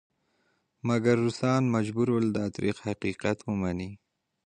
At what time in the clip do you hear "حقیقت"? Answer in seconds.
2.87-3.37